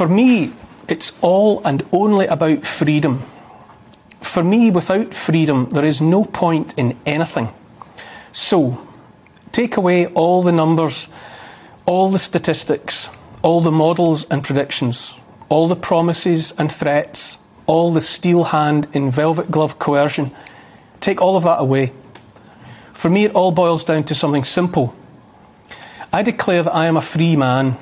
For 0.00 0.08
me, 0.08 0.54
it's 0.88 1.12
all 1.20 1.60
and 1.62 1.82
only 1.92 2.24
about 2.24 2.64
freedom. 2.64 3.18
For 4.22 4.42
me, 4.42 4.70
without 4.70 5.12
freedom, 5.12 5.68
there 5.72 5.84
is 5.84 6.00
no 6.00 6.24
point 6.24 6.72
in 6.78 6.96
anything. 7.04 7.50
So, 8.32 8.80
take 9.52 9.76
away 9.76 10.06
all 10.06 10.42
the 10.42 10.52
numbers, 10.52 11.10
all 11.84 12.08
the 12.08 12.18
statistics, 12.18 13.10
all 13.42 13.60
the 13.60 13.70
models 13.70 14.24
and 14.30 14.42
predictions, 14.42 15.14
all 15.50 15.68
the 15.68 15.76
promises 15.76 16.54
and 16.56 16.72
threats, 16.72 17.36
all 17.66 17.92
the 17.92 18.00
steel 18.00 18.44
hand 18.44 18.88
in 18.94 19.10
velvet 19.10 19.50
glove 19.50 19.78
coercion. 19.78 20.30
Take 21.00 21.20
all 21.20 21.36
of 21.36 21.44
that 21.44 21.60
away. 21.60 21.92
For 22.94 23.10
me, 23.10 23.26
it 23.26 23.34
all 23.34 23.52
boils 23.52 23.84
down 23.84 24.04
to 24.04 24.14
something 24.14 24.44
simple. 24.44 24.94
I 26.10 26.22
declare 26.22 26.62
that 26.62 26.74
I 26.74 26.86
am 26.86 26.96
a 26.96 27.02
free 27.02 27.36
man. 27.36 27.76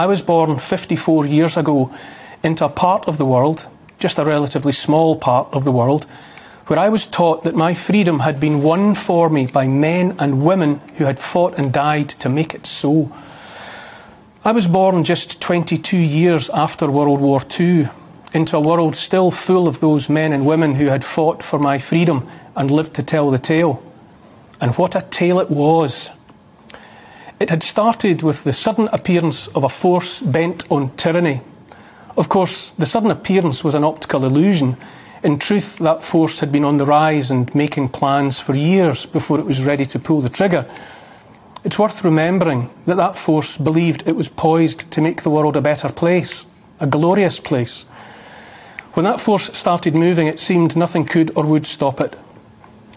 I 0.00 0.06
was 0.06 0.22
born 0.22 0.56
54 0.56 1.26
years 1.26 1.58
ago 1.58 1.94
into 2.42 2.64
a 2.64 2.70
part 2.70 3.06
of 3.06 3.18
the 3.18 3.26
world, 3.26 3.68
just 3.98 4.18
a 4.18 4.24
relatively 4.24 4.72
small 4.72 5.14
part 5.14 5.48
of 5.52 5.64
the 5.64 5.70
world, 5.70 6.04
where 6.68 6.78
I 6.78 6.88
was 6.88 7.06
taught 7.06 7.44
that 7.44 7.54
my 7.54 7.74
freedom 7.74 8.20
had 8.20 8.40
been 8.40 8.62
won 8.62 8.94
for 8.94 9.28
me 9.28 9.44
by 9.44 9.66
men 9.66 10.16
and 10.18 10.42
women 10.42 10.80
who 10.96 11.04
had 11.04 11.18
fought 11.18 11.58
and 11.58 11.70
died 11.70 12.08
to 12.20 12.30
make 12.30 12.54
it 12.54 12.66
so. 12.66 13.14
I 14.42 14.52
was 14.52 14.66
born 14.66 15.04
just 15.04 15.42
22 15.42 15.98
years 15.98 16.48
after 16.48 16.90
World 16.90 17.20
War 17.20 17.42
II 17.60 17.90
into 18.32 18.56
a 18.56 18.60
world 18.62 18.96
still 18.96 19.30
full 19.30 19.68
of 19.68 19.80
those 19.80 20.08
men 20.08 20.32
and 20.32 20.46
women 20.46 20.76
who 20.76 20.86
had 20.86 21.04
fought 21.04 21.42
for 21.42 21.58
my 21.58 21.78
freedom 21.78 22.26
and 22.56 22.70
lived 22.70 22.94
to 22.94 23.02
tell 23.02 23.30
the 23.30 23.38
tale. 23.38 23.82
And 24.62 24.74
what 24.76 24.96
a 24.96 25.02
tale 25.02 25.40
it 25.40 25.50
was! 25.50 26.08
It 27.40 27.50
had 27.50 27.62
started 27.62 28.22
with 28.22 28.44
the 28.44 28.52
sudden 28.52 28.88
appearance 28.92 29.48
of 29.48 29.64
a 29.64 29.68
force 29.68 30.20
bent 30.20 30.70
on 30.70 30.94
tyranny 30.96 31.40
of 32.16 32.28
course, 32.28 32.70
the 32.70 32.86
sudden 32.86 33.10
appearance 33.10 33.64
was 33.64 33.74
an 33.74 33.82
optical 33.82 34.24
illusion. 34.24 34.76
In 35.22 35.38
truth, 35.38 35.78
that 35.78 36.02
force 36.04 36.40
had 36.40 36.50
been 36.52 36.64
on 36.64 36.76
the 36.76 36.86
rise 36.86 37.30
and 37.30 37.52
making 37.54 37.90
plans 37.90 38.40
for 38.40 38.54
years 38.54 39.06
before 39.06 39.38
it 39.38 39.46
was 39.46 39.62
ready 39.62 39.86
to 39.86 39.98
pull 39.98 40.20
the 40.20 40.28
trigger. 40.28 40.66
It's 41.64 41.78
worth 41.78 42.04
remembering 42.04 42.70
that 42.86 42.96
that 42.96 43.16
force 43.16 43.56
believed 43.56 44.02
it 44.06 44.16
was 44.16 44.28
poised 44.28 44.90
to 44.92 45.00
make 45.00 45.22
the 45.22 45.30
world 45.30 45.56
a 45.56 45.60
better 45.60 45.88
place, 45.88 46.46
a 46.78 46.86
glorious 46.86 47.38
place. 47.38 47.84
When 48.94 49.04
that 49.04 49.20
force 49.20 49.56
started 49.56 49.94
moving, 49.94 50.26
it 50.26 50.40
seemed 50.40 50.76
nothing 50.76 51.04
could 51.04 51.30
or 51.36 51.46
would 51.46 51.66
stop 51.66 52.00
it. 52.00 52.18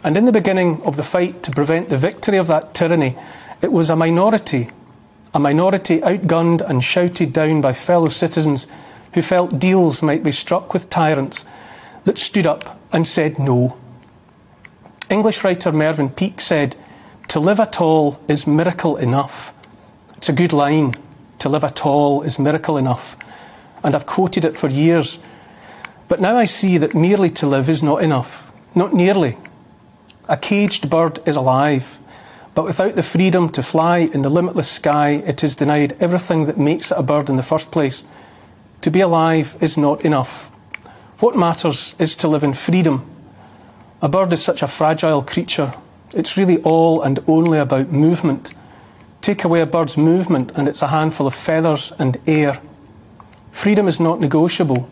And 0.04 0.18
in 0.18 0.26
the 0.26 0.32
beginning 0.32 0.82
of 0.84 0.96
the 0.96 1.04
fight 1.04 1.44
to 1.44 1.52
prevent 1.52 1.90
the 1.90 1.98
victory 1.98 2.38
of 2.38 2.48
that 2.48 2.74
tyranny, 2.74 3.16
it 3.64 3.72
was 3.72 3.90
a 3.90 3.96
minority, 3.96 4.70
a 5.34 5.40
minority 5.40 6.02
outgunned 6.02 6.62
and 6.62 6.84
shouted 6.84 7.32
down 7.32 7.62
by 7.62 7.72
fellow 7.72 8.10
citizens 8.10 8.68
who 9.14 9.22
felt 9.22 9.58
deals 9.58 10.04
might 10.04 10.22
be 10.22 10.34
struck 10.34 10.74
with 10.74 10.90
tyrants, 10.90 11.46
that 12.04 12.18
stood 12.18 12.46
up 12.46 12.78
and 12.92 13.08
said 13.08 13.40
no. 13.40 13.78
English 15.10 15.44
writer 15.44 15.72
Mervyn 15.72 16.10
Peake 16.10 16.42
said, 16.42 16.76
To 17.30 17.40
live 17.40 17.60
at 17.60 17.80
all 17.80 18.20
is 18.28 18.46
miracle 18.46 18.98
enough. 18.98 19.54
It's 20.18 20.28
a 20.28 20.34
good 20.34 20.52
line. 20.52 20.94
To 21.40 21.48
live 21.48 21.64
at 21.64 21.86
all 21.86 22.22
is 22.24 22.38
miracle 22.38 22.78
enough. 22.78 23.16
And 23.82 23.96
I've 23.96 24.06
quoted 24.06 24.44
it 24.44 24.58
for 24.58 24.68
years. 24.68 25.20
But 26.10 26.20
now 26.20 26.36
I 26.36 26.46
see 26.46 26.78
that 26.80 26.94
merely 26.94 27.30
to 27.30 27.48
live 27.48 27.70
is 27.70 27.82
not 27.82 28.04
enough. 28.04 28.52
Not 28.76 28.94
nearly. 28.94 29.38
A 30.28 30.36
caged 30.36 30.90
bird 30.90 31.20
is 31.26 31.38
alive, 31.38 31.98
but 32.56 32.66
without 32.66 32.96
the 32.96 33.04
freedom 33.04 33.50
to 33.50 33.64
fly 33.64 34.00
in 34.00 34.22
the 34.22 34.30
limitless 34.30 34.70
sky, 34.70 35.12
it 35.26 35.44
is 35.44 35.56
denied 35.56 35.96
everything 36.00 36.46
that 36.46 36.58
makes 36.58 36.92
it 36.92 36.98
a 36.98 37.04
bird 37.04 37.30
in 37.30 37.36
the 37.36 37.44
first 37.44 37.72
place. 37.72 38.04
To 38.82 38.92
be 38.92 39.02
alive 39.02 39.56
is 39.60 39.78
not 39.78 40.06
enough. 40.06 40.52
What 41.20 41.36
matters 41.36 41.96
is 41.98 42.16
to 42.18 42.28
live 42.28 42.44
in 42.44 42.54
freedom. 42.54 43.10
A 44.02 44.10
bird 44.10 44.34
is 44.34 44.44
such 44.44 44.62
a 44.62 44.68
fragile 44.68 45.24
creature. 45.24 45.74
It's 46.14 46.38
really 46.38 46.62
all 46.62 47.02
and 47.02 47.20
only 47.28 47.58
about 47.58 47.92
movement. 47.92 48.54
Take 49.22 49.44
away 49.44 49.62
a 49.62 49.66
bird's 49.66 49.98
movement, 49.98 50.52
and 50.54 50.68
it's 50.68 50.82
a 50.82 50.88
handful 50.88 51.26
of 51.26 51.34
feathers 51.34 51.94
and 51.98 52.18
air. 52.28 52.62
Freedom 53.52 53.88
is 53.88 54.00
not 54.00 54.20
negotiable. 54.20 54.90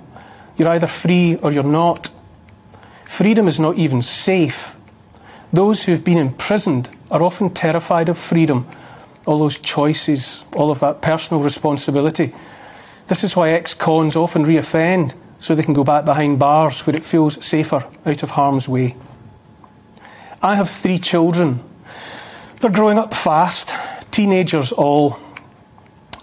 You're 0.58 0.70
either 0.70 0.88
free 0.88 1.36
or 1.36 1.52
you're 1.52 1.64
not. 1.64 2.10
Freedom 3.06 3.48
is 3.48 3.60
not 3.60 3.76
even 3.76 4.02
safe. 4.02 4.76
Those 5.52 5.84
who've 5.84 6.04
been 6.04 6.18
imprisoned 6.18 6.90
are 7.12 7.22
often 7.22 7.50
terrified 7.50 8.10
of 8.10 8.18
freedom, 8.18 8.66
all 9.26 9.38
those 9.38 9.60
choices, 9.60 10.46
all 10.54 10.72
of 10.72 10.80
that 10.80 11.02
personal 11.02 11.44
responsibility. 11.44 12.34
This 13.08 13.24
is 13.24 13.36
why 13.36 13.52
ex 13.52 13.74
cons 13.74 14.16
often 14.16 14.46
reoffend, 14.46 15.14
so 15.38 15.54
they 15.54 15.64
can 15.64 15.74
go 15.74 15.84
back 15.84 16.06
behind 16.06 16.40
bars 16.40 16.88
where 16.88 16.96
it 16.96 17.04
feels 17.04 17.46
safer, 17.46 17.86
out 18.06 18.24
of 18.24 18.32
harm's 18.32 18.70
way. 18.70 18.96
I 20.42 20.56
have 20.56 20.70
three 20.70 20.98
children. 20.98 21.60
They're 22.60 22.72
growing 22.72 22.98
up 22.98 23.14
fast, 23.14 23.76
teenagers 24.12 24.72
all. 24.72 25.20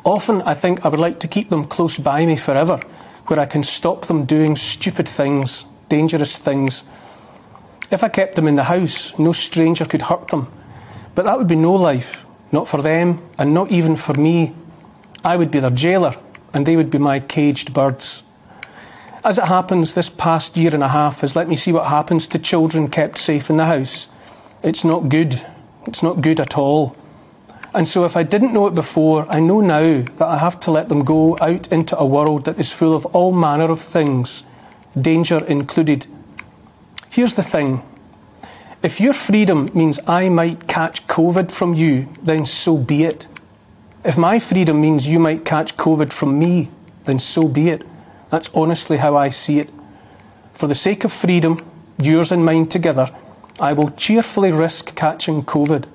Often 0.05 0.43
I 0.43 0.55
think 0.55 0.84
I 0.84 0.88
would 0.88 1.00
like 1.00 1.20
to 1.20 1.28
keep 1.28 1.50
them 1.50 1.66
close 1.66 1.99
by 1.99 2.25
me 2.25 2.37
forever, 2.37 2.78
where 3.26 3.38
I 3.38 3.47
can 3.47 3.62
stop 3.62 4.06
them 4.06 4.25
doing 4.25 4.56
stupid 4.56 5.06
things, 5.06 5.66
dangerous 5.91 6.38
things. 6.38 6.82
If 7.91 8.03
I 8.03 8.09
kept 8.09 8.34
them 8.37 8.49
in 8.49 8.56
the 8.56 8.65
house, 8.65 9.19
no 9.19 9.32
stranger 9.32 9.84
could 9.84 10.03
hurt 10.03 10.28
them. 10.28 10.49
But 11.18 11.24
that 11.24 11.36
would 11.36 11.48
be 11.48 11.56
no 11.56 11.74
life, 11.74 12.24
not 12.52 12.68
for 12.68 12.80
them, 12.80 13.20
and 13.38 13.52
not 13.52 13.72
even 13.72 13.96
for 13.96 14.14
me. 14.14 14.54
I 15.24 15.36
would 15.36 15.50
be 15.50 15.58
their 15.58 15.68
jailer 15.68 16.14
and 16.54 16.64
they 16.64 16.76
would 16.76 16.92
be 16.92 16.98
my 16.98 17.18
caged 17.18 17.74
birds. 17.74 18.22
As 19.24 19.36
it 19.36 19.46
happens, 19.46 19.94
this 19.94 20.08
past 20.08 20.56
year 20.56 20.72
and 20.72 20.84
a 20.84 20.86
half 20.86 21.22
has 21.22 21.34
let 21.34 21.48
me 21.48 21.56
see 21.56 21.72
what 21.72 21.88
happens 21.88 22.28
to 22.28 22.38
children 22.38 22.86
kept 22.86 23.18
safe 23.18 23.50
in 23.50 23.56
the 23.56 23.66
house. 23.66 24.06
It's 24.62 24.84
not 24.84 25.08
good. 25.08 25.44
It's 25.88 26.04
not 26.04 26.20
good 26.20 26.38
at 26.38 26.56
all. 26.56 26.94
And 27.74 27.88
so, 27.88 28.04
if 28.04 28.16
I 28.16 28.22
didn't 28.22 28.52
know 28.52 28.68
it 28.68 28.76
before, 28.76 29.26
I 29.28 29.40
know 29.40 29.60
now 29.60 30.02
that 30.02 30.22
I 30.22 30.38
have 30.38 30.60
to 30.60 30.70
let 30.70 30.88
them 30.88 31.02
go 31.02 31.36
out 31.40 31.66
into 31.72 31.98
a 31.98 32.06
world 32.06 32.44
that 32.44 32.60
is 32.60 32.70
full 32.70 32.94
of 32.94 33.06
all 33.06 33.32
manner 33.32 33.72
of 33.72 33.80
things, 33.80 34.44
danger 34.96 35.44
included. 35.46 36.06
Here's 37.10 37.34
the 37.34 37.42
thing 37.42 37.82
if 38.82 39.00
your 39.00 39.12
freedom 39.12 39.70
means 39.74 39.98
I 40.06 40.28
might 40.28 40.68
catch 40.68 41.06
COVID 41.06 41.50
from 41.50 41.74
you, 41.74 42.08
then 42.22 42.46
so 42.46 42.76
be 42.76 43.04
it. 43.04 43.26
If 44.04 44.16
my 44.16 44.38
freedom 44.38 44.80
means 44.80 45.08
you 45.08 45.18
might 45.18 45.44
catch 45.44 45.76
COVID 45.76 46.12
from 46.12 46.38
me, 46.38 46.70
then 47.04 47.18
so 47.18 47.48
be 47.48 47.70
it. 47.70 47.82
That's 48.30 48.50
honestly 48.54 48.98
how 48.98 49.16
I 49.16 49.30
see 49.30 49.58
it. 49.58 49.70
For 50.52 50.68
the 50.68 50.74
sake 50.74 51.04
of 51.04 51.12
freedom, 51.12 51.64
yours 51.98 52.30
and 52.30 52.44
mine 52.44 52.68
together, 52.68 53.10
I 53.58 53.72
will 53.72 53.90
cheerfully 53.90 54.52
risk 54.52 54.94
catching 54.94 55.42
COVID. 55.42 55.86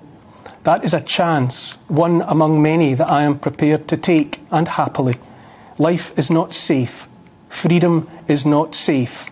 That 0.63 0.83
is 0.83 0.93
a 0.93 1.01
chance, 1.01 1.73
one 1.87 2.21
among 2.21 2.61
many 2.61 2.93
that 2.95 3.09
I 3.09 3.23
am 3.23 3.39
prepared 3.39 3.87
to 3.89 3.97
take, 3.97 4.41
and 4.51 4.67
happily. 4.67 5.15
Life 5.77 6.17
is 6.17 6.29
not 6.29 6.53
safe. 6.53 7.07
Freedom 7.47 8.09
is 8.27 8.45
not 8.45 8.75
safe. 8.75 9.31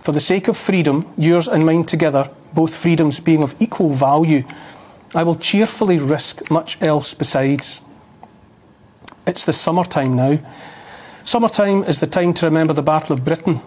For 0.00 0.12
the 0.12 0.20
sake 0.20 0.46
of 0.46 0.56
freedom, 0.56 1.12
yours 1.16 1.48
and 1.48 1.66
mine 1.66 1.84
together, 1.84 2.30
both 2.56 2.74
freedoms 2.74 3.20
being 3.20 3.44
of 3.44 3.54
equal 3.60 3.90
value, 3.90 4.42
I 5.14 5.22
will 5.22 5.36
cheerfully 5.36 6.00
risk 6.00 6.50
much 6.50 6.82
else 6.82 7.14
besides. 7.14 7.80
It's 9.26 9.44
the 9.44 9.52
summertime 9.52 10.16
now. 10.16 10.40
Summertime 11.24 11.84
is 11.84 12.00
the 12.00 12.06
time 12.08 12.34
to 12.34 12.46
remember 12.46 12.72
the 12.72 12.82
Battle 12.82 13.14
of 13.14 13.24
Britain. 13.24 13.60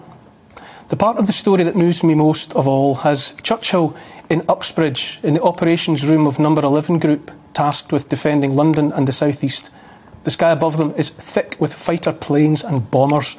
The 0.90 0.98
part 0.98 1.18
of 1.18 1.28
the 1.28 1.34
story 1.34 1.64
that 1.64 1.76
moves 1.76 2.04
me 2.04 2.16
most 2.16 2.54
of 2.56 2.68
all 2.68 2.96
has 2.96 3.34
Churchill 3.44 3.96
in 4.30 4.44
Uxbridge 4.50 5.20
in 5.22 5.36
the 5.36 5.44
operations 5.44 6.06
room 6.06 6.26
of 6.26 6.40
Number 6.40 6.64
11 6.64 7.00
Group, 7.00 7.32
tasked 7.54 7.92
with 7.92 8.10
defending 8.10 8.56
London 8.56 8.92
and 8.92 9.08
the 9.08 9.12
South 9.12 9.44
East. 9.44 9.70
The 10.24 10.32
sky 10.32 10.52
above 10.52 10.78
them 10.78 10.94
is 10.98 11.10
thick 11.10 11.56
with 11.60 11.74
fighter 11.74 12.12
planes 12.12 12.64
and 12.64 12.90
bombers. 12.90 13.38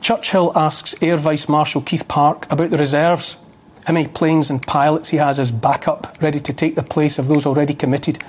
Churchill 0.00 0.52
asks 0.54 0.94
Air 1.02 1.16
Vice 1.16 1.48
Marshal 1.48 1.82
Keith 1.82 2.06
Park 2.06 2.46
about 2.50 2.70
the 2.70 2.78
reserves, 2.78 3.38
how 3.84 3.94
many 3.94 4.08
planes 4.08 4.50
and 4.50 4.66
pilots 4.66 5.08
he 5.10 5.16
has 5.16 5.38
as 5.38 5.50
backup, 5.50 6.16
ready 6.20 6.40
to 6.40 6.52
take 6.52 6.74
the 6.74 6.82
place 6.82 7.18
of 7.18 7.28
those 7.28 7.46
already 7.46 7.74
committed. 7.74 8.22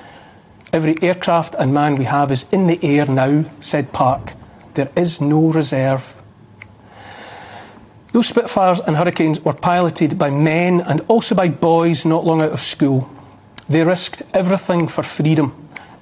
Every 0.71 1.01
aircraft 1.01 1.55
and 1.55 1.73
man 1.73 1.95
we 1.95 2.05
have 2.05 2.31
is 2.31 2.45
in 2.51 2.67
the 2.67 2.79
air 2.83 3.05
now, 3.05 3.45
said 3.59 3.91
Park. 3.91 4.33
There 4.75 4.91
is 4.95 5.19
no 5.19 5.51
reserve. 5.51 6.15
Those 8.11 8.27
Spitfires 8.27 8.79
and 8.79 8.95
Hurricanes 8.95 9.41
were 9.41 9.53
piloted 9.53 10.17
by 10.17 10.29
men 10.29 10.81
and 10.81 11.01
also 11.07 11.35
by 11.35 11.49
boys 11.49 12.05
not 12.05 12.25
long 12.25 12.41
out 12.41 12.51
of 12.51 12.61
school. 12.61 13.09
They 13.67 13.83
risked 13.83 14.23
everything 14.33 14.87
for 14.87 15.03
freedom, 15.03 15.53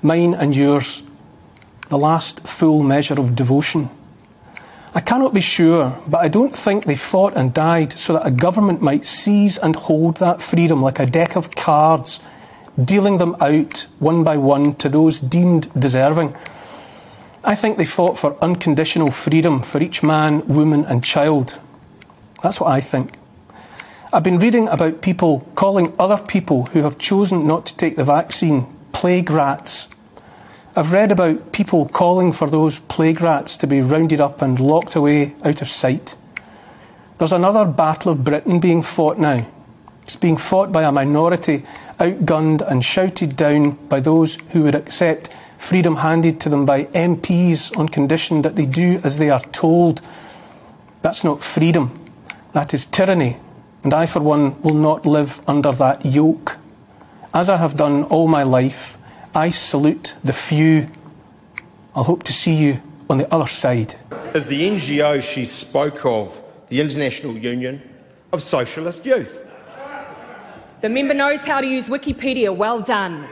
mine 0.02 0.34
and 0.34 0.56
yours, 0.56 1.04
the 1.90 1.98
last 1.98 2.42
full 2.48 2.84
measure 2.84 3.20
of 3.20 3.36
devotion. 3.36 3.90
I 4.98 5.02
cannot 5.02 5.32
be 5.32 5.42
sure, 5.42 5.96
but 6.08 6.22
I 6.22 6.28
don't 6.28 6.56
think 6.56 6.86
they 6.86 6.96
fought 6.96 7.38
and 7.38 7.54
died 7.54 7.94
so 7.94 8.14
that 8.14 8.26
a 8.26 8.32
government 8.32 8.82
might 8.82 9.06
seize 9.06 9.56
and 9.56 9.76
hold 9.76 10.18
that 10.18 10.42
freedom 10.42 10.82
like 10.82 10.98
a 10.98 11.06
deck 11.06 11.36
of 11.36 11.56
cards 11.56 12.20
dealing 12.84 13.20
them 13.20 13.36
out 13.40 13.86
one 14.00 14.24
by 14.24 14.38
one 14.38 14.74
to 14.78 14.90
those 14.90 15.22
deemed 15.22 15.70
deserving. 15.80 16.36
I 17.44 17.54
think 17.54 17.78
they 17.78 17.86
fought 17.86 18.18
for 18.18 18.44
unconditional 18.44 19.12
freedom 19.12 19.62
for 19.62 19.84
each 19.84 20.02
man, 20.02 20.48
woman, 20.48 20.84
and 20.84 21.04
child. 21.04 21.60
That's 22.42 22.60
what 22.60 22.72
I 22.72 22.80
think. 22.80 23.20
I've 24.12 24.24
been 24.24 24.40
reading 24.40 24.68
about 24.68 25.04
people 25.04 25.42
calling 25.54 25.94
other 26.00 26.18
people 26.18 26.66
who 26.66 26.82
have 26.82 26.98
chosen 26.98 27.46
not 27.46 27.68
to 27.68 27.78
take 27.78 27.98
the 27.98 28.04
vaccine 28.04 28.66
plague 28.94 29.30
rats. 29.30 29.90
I've 30.78 30.94
read 30.94 31.12
about 31.12 31.52
people 31.52 31.88
calling 31.88 32.32
for 32.32 32.50
those 32.50 32.78
plague 32.80 33.20
rats 33.20 33.58
to 33.58 33.68
be 33.68 33.82
rounded 33.82 34.22
up 34.22 34.44
and 34.44 34.60
locked 34.60 34.96
away 34.96 35.34
out 35.44 35.64
of 35.64 35.70
sight. 35.70 36.16
There's 37.18 37.32
another 37.32 37.66
battle 37.66 38.12
of 38.12 38.24
Britain 38.24 38.60
being 38.60 38.84
fought 38.84 39.18
now. 39.18 39.48
It's 40.04 40.16
being 40.16 40.38
fought 40.38 40.72
by 40.72 40.84
a 40.84 40.92
minority, 40.92 41.66
outgunned 42.00 42.62
and 42.62 42.86
shouted 42.86 43.36
down 43.36 43.72
by 43.88 44.00
those 44.00 44.36
who 44.52 44.64
would 44.64 44.76
accept 44.76 45.30
freedom 45.58 45.96
handed 45.96 46.40
to 46.42 46.50
them 46.50 46.68
by 46.68 46.86
MPs 46.86 47.76
on 47.76 47.90
condition 47.90 48.44
that 48.44 48.56
they 48.56 48.68
do 48.68 49.02
as 49.04 49.18
they 49.18 49.32
are 49.32 49.42
told. 49.42 50.02
That's 51.02 51.24
not 51.24 51.42
freedom, 51.42 52.00
that 52.54 52.72
is 52.76 52.86
tyranny 52.86 53.38
and 53.84 53.94
I, 53.94 54.06
for 54.06 54.20
one, 54.20 54.62
will 54.62 54.76
not 54.76 55.06
live 55.06 55.42
under 55.48 55.72
that 55.72 56.06
yoke. 56.06 56.58
As 57.34 57.50
I 57.50 57.58
have 57.58 57.78
done 57.78 58.04
all 58.04 58.28
my 58.28 58.44
life, 58.44 58.98
I 59.38 59.52
salute 59.52 60.16
the 60.24 60.34
few. 60.34 60.90
I'll 61.94 62.06
hope 62.06 62.24
to 62.24 62.34
see 62.34 62.56
you 62.56 62.82
on 63.08 63.20
the 63.20 63.32
other 63.32 63.46
side. 63.46 63.94
Is 64.34 64.48
the 64.48 64.68
NGO 64.68 65.22
she 65.22 65.46
spoke 65.46 66.08
of 66.08 66.42
the 66.70 66.82
International 66.82 67.38
Union 67.38 67.80
of 68.32 68.42
Socialist 68.42 69.06
Youth? 69.06 69.46
The 70.82 70.90
member 70.90 71.14
knows 71.14 71.44
how 71.44 71.62
to 71.62 71.68
use 71.68 71.88
Wikipedia. 71.88 72.50
Well 72.56 72.82
done. 72.82 73.28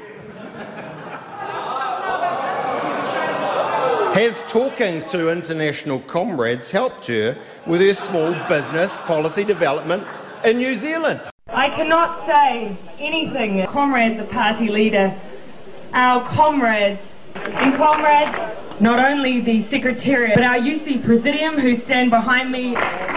Has 4.13 4.43
talking 4.47 5.03
to 5.05 5.31
international 5.31 6.01
comrades 6.01 6.69
helped 6.69 7.07
her 7.07 7.35
with 7.65 7.81
her 7.81 7.95
small 7.95 8.31
business 8.47 8.99
policy 8.99 9.43
development 9.43 10.05
in 10.43 10.57
New 10.57 10.75
Zealand. 10.75 11.19
I 11.47 11.69
cannot 11.69 12.27
say 12.27 12.77
anything. 12.99 13.65
comrade 13.65 14.19
the 14.19 14.25
party 14.25 14.67
leader, 14.67 15.19
our 15.93 16.27
comrades, 16.35 16.99
and 17.35 17.75
comrades, 17.77 18.81
not 18.81 18.99
only 18.99 19.41
the 19.41 19.67
Secretariat, 19.69 20.35
but 20.35 20.43
our 20.43 20.57
IUSY 20.57 21.05
Presidium 21.05 21.59
who 21.59 21.83
stand 21.85 22.09
behind 22.09 22.51
me. 22.51 22.75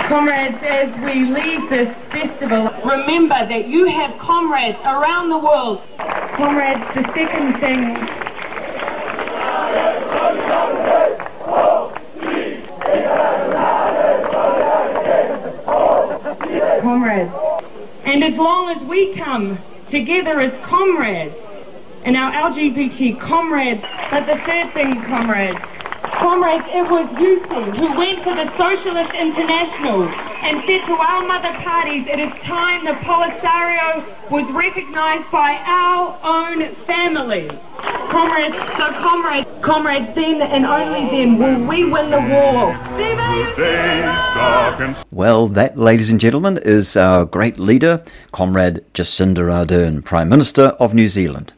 Comrades, 0.09 0.57
as 0.63 0.89
we 1.05 1.27
leave 1.27 1.69
this 1.71 1.95
festival, 2.11 2.71
remember 2.85 3.47
that 3.49 3.69
you 3.69 3.87
have 3.87 4.19
comrades 4.21 4.79
around 4.85 5.31
the 5.31 5.39
world. 5.39 5.83
Comrades, 6.37 6.81
the 6.95 7.03
second 7.15 7.61
thing 7.61 7.97
comrades. 16.83 17.33
And 18.05 18.25
as 18.25 18.35
long 18.39 18.71
as 18.71 18.89
we 18.89 19.15
come 19.17 19.59
together 19.91 20.41
as 20.41 20.53
comrades, 20.69 21.35
and 22.09 22.17
our 22.17 22.33
LGBT 22.33 23.21
comrades, 23.21 23.83
but 24.11 24.25
the 24.25 24.41
third 24.49 24.73
thing, 24.73 24.97
comrades, 25.05 25.61
comrades, 26.17 26.65
it 26.73 26.89
was 26.89 27.05
IUSY 27.21 27.77
who 27.77 27.99
went 28.01 28.25
to 28.25 28.33
the 28.33 28.49
Socialist 28.57 29.13
International 29.13 30.09
and 30.09 30.65
said 30.65 30.89
to 30.89 30.95
our 30.97 31.27
mother 31.29 31.53
parties, 31.61 32.09
it 32.09 32.19
is 32.19 32.33
time 32.49 32.87
the 32.87 32.97
Polisario 33.05 34.09
was 34.31 34.49
recognised 34.57 35.31
by 35.31 35.61
our 35.69 36.19
own 36.25 36.75
family. 36.87 37.47
Comrades, 38.09 38.57
so 38.81 38.89
comrades, 39.05 39.47
comrades, 39.63 40.09
then 40.15 40.41
and 40.41 40.65
only 40.65 41.11
then 41.13 41.37
will 41.37 41.69
we 41.69 41.85
win 41.85 42.11
the 42.11 42.25
war. 42.25 42.73
Well, 45.11 45.49
that, 45.49 45.77
ladies 45.77 46.09
and 46.09 46.19
gentlemen, 46.19 46.59
is 46.63 46.97
our 46.97 47.27
great 47.27 47.59
leader, 47.59 48.03
Comrade 48.33 48.83
Jacinda 48.95 49.45
Ardern, 49.45 50.03
Prime 50.03 50.31
Minister 50.31 50.69
of 50.81 50.95
New 50.95 51.07
Zealand. 51.07 51.53